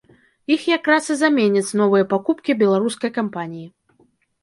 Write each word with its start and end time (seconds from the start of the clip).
Іх 0.55 0.63
якраз 0.77 1.09
і 1.13 1.17
заменяць 1.21 1.75
новыя 1.83 2.09
пакупкі 2.17 2.59
беларускай 2.65 3.17
кампаніі. 3.23 3.67